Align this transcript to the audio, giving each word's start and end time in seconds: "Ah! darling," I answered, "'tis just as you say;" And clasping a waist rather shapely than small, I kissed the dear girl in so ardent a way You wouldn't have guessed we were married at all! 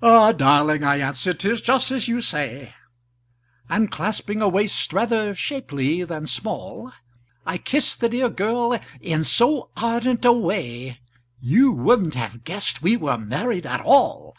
"Ah! 0.00 0.30
darling," 0.30 0.84
I 0.84 1.00
answered, 1.00 1.40
"'tis 1.40 1.60
just 1.60 1.90
as 1.90 2.06
you 2.06 2.20
say;" 2.20 2.76
And 3.68 3.90
clasping 3.90 4.40
a 4.40 4.48
waist 4.48 4.92
rather 4.92 5.34
shapely 5.34 6.04
than 6.04 6.26
small, 6.26 6.92
I 7.44 7.58
kissed 7.58 7.98
the 7.98 8.08
dear 8.08 8.28
girl 8.28 8.78
in 9.00 9.24
so 9.24 9.70
ardent 9.76 10.24
a 10.24 10.30
way 10.32 11.00
You 11.40 11.72
wouldn't 11.72 12.14
have 12.14 12.44
guessed 12.44 12.82
we 12.82 12.96
were 12.96 13.18
married 13.18 13.66
at 13.66 13.80
all! 13.80 14.36